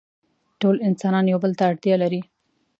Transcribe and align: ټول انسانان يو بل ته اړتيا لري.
ټول 0.61 0.75
انسانان 0.87 1.25
يو 1.31 1.39
بل 1.43 1.51
ته 1.57 1.63
اړتيا 1.71 1.95
لري. 2.03 2.21